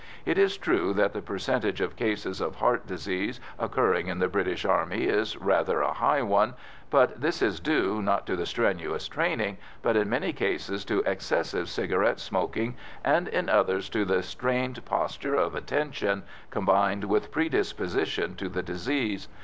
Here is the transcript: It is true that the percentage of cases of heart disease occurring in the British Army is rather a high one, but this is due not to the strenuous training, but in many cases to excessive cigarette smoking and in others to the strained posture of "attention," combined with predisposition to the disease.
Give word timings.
It 0.25 0.39
is 0.39 0.57
true 0.57 0.95
that 0.95 1.13
the 1.13 1.21
percentage 1.21 1.79
of 1.79 1.95
cases 1.95 2.41
of 2.41 2.55
heart 2.55 2.87
disease 2.87 3.39
occurring 3.59 4.07
in 4.07 4.17
the 4.17 4.27
British 4.27 4.65
Army 4.65 5.03
is 5.03 5.37
rather 5.37 5.81
a 5.81 5.93
high 5.93 6.23
one, 6.23 6.55
but 6.89 7.21
this 7.21 7.39
is 7.43 7.59
due 7.59 8.01
not 8.01 8.25
to 8.25 8.35
the 8.35 8.47
strenuous 8.47 9.07
training, 9.07 9.59
but 9.83 9.95
in 9.95 10.09
many 10.09 10.33
cases 10.33 10.83
to 10.85 11.01
excessive 11.05 11.69
cigarette 11.69 12.19
smoking 12.19 12.77
and 13.03 13.27
in 13.27 13.47
others 13.47 13.89
to 13.89 14.03
the 14.03 14.23
strained 14.23 14.83
posture 14.85 15.35
of 15.35 15.53
"attention," 15.53 16.23
combined 16.49 17.03
with 17.03 17.29
predisposition 17.31 18.33
to 18.37 18.49
the 18.49 18.63
disease. 18.63 19.27